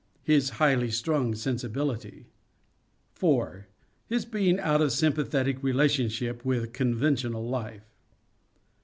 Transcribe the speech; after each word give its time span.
His 0.23 0.49
highly 0.57 0.89
strung 0.89 1.35
sensibility. 1.35 2.25
4. 3.13 3.67
His 4.07 4.25
being 4.25 4.57
out 4.59 4.81
of 4.81 4.91
sympathetic 4.91 5.61
relationship 5.61 6.43
with 6.43 6.73
conventional 6.73 7.47
life. 7.47 7.93